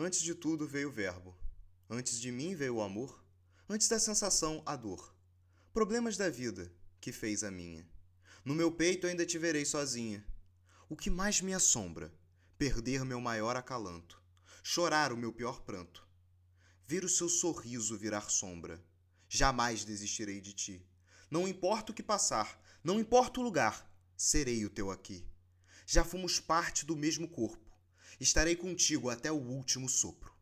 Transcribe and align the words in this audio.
Antes 0.00 0.22
de 0.22 0.32
tudo 0.32 0.64
veio 0.64 0.90
o 0.90 0.92
Verbo. 0.92 1.36
Antes 1.90 2.20
de 2.20 2.30
mim 2.30 2.54
veio 2.54 2.76
o 2.76 2.82
amor. 2.82 3.20
Antes 3.68 3.88
da 3.88 3.98
sensação, 3.98 4.62
a 4.64 4.76
dor. 4.76 5.12
Problemas 5.72 6.16
da 6.16 6.30
vida 6.30 6.72
que 7.00 7.10
fez 7.10 7.42
a 7.42 7.50
minha. 7.50 7.84
No 8.44 8.54
meu 8.54 8.70
peito 8.70 9.08
ainda 9.08 9.26
te 9.26 9.36
verei 9.38 9.64
sozinha. 9.64 10.24
O 10.88 10.96
que 10.96 11.10
mais 11.10 11.40
me 11.40 11.52
assombra? 11.52 12.14
Perder 12.56 13.04
meu 13.04 13.20
maior 13.20 13.56
acalanto. 13.56 14.22
Chorar 14.62 15.12
o 15.12 15.16
meu 15.16 15.32
pior 15.32 15.62
pranto. 15.62 16.06
Ver 16.86 17.04
o 17.04 17.08
seu 17.08 17.28
sorriso 17.28 17.98
virar 17.98 18.30
sombra. 18.30 18.80
Jamais 19.28 19.84
desistirei 19.84 20.40
de 20.40 20.52
ti. 20.52 20.88
Não 21.28 21.48
importa 21.48 21.90
o 21.90 21.94
que 21.94 22.04
passar, 22.04 22.62
não 22.84 23.00
importa 23.00 23.40
o 23.40 23.42
lugar, 23.42 23.92
serei 24.16 24.64
o 24.64 24.70
teu 24.70 24.92
aqui. 24.92 25.26
Já 25.84 26.04
fomos 26.04 26.38
parte 26.38 26.86
do 26.86 26.94
mesmo 26.94 27.26
corpo. 27.26 27.68
Estarei 28.20 28.56
contigo 28.56 29.10
até 29.10 29.30
o 29.30 29.36
último 29.36 29.88
sopro. 29.88 30.37